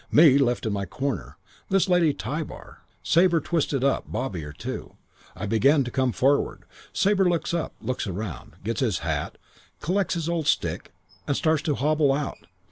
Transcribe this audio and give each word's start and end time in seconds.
Me 0.11 0.39
left 0.39 0.65
in 0.65 0.73
my 0.73 0.83
corner. 0.83 1.37
This 1.69 1.87
Lady 1.87 2.11
Tybar. 2.11 2.79
Sabre, 3.03 3.39
twisted 3.39 3.83
up. 3.83 4.11
Bobby 4.11 4.43
or 4.43 4.51
two. 4.51 4.95
I 5.35 5.45
began 5.45 5.83
to 5.83 5.91
come 5.91 6.11
forward. 6.11 6.63
Sabre 6.91 7.29
looks 7.29 7.53
up. 7.53 7.75
Looks 7.79 8.07
round. 8.07 8.53
Gets 8.63 8.79
his 8.79 8.99
hat. 9.05 9.37
Collects 9.79 10.15
his 10.15 10.27
old 10.27 10.47
stick. 10.47 10.91
Starts 11.31 11.61
to 11.61 11.75
hobble 11.75 12.11
out. 12.11 12.47